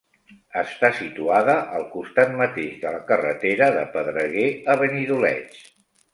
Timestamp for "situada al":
0.99-1.85